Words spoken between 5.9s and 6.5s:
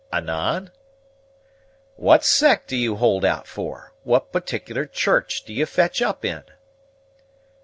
up in?"